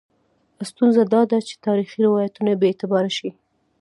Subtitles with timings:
[0.69, 3.29] ستونزه دا ده چې تاریخي روایتونه بې اعتباره شي.